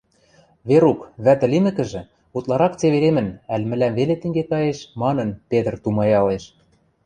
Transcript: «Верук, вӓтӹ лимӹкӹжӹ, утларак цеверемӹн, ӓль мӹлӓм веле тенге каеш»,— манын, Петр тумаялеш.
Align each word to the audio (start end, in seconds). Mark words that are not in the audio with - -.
«Верук, 0.67 0.99
вӓтӹ 1.25 1.47
лимӹкӹжӹ, 1.51 2.01
утларак 2.35 2.73
цеверемӹн, 2.79 3.27
ӓль 3.53 3.67
мӹлӓм 3.69 3.93
веле 3.99 4.15
тенге 4.21 4.43
каеш»,— 4.51 4.79
манын, 5.01 5.29
Петр 5.49 5.73
тумаялеш. 5.83 6.43